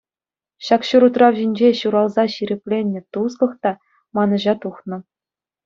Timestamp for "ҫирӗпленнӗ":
2.37-2.99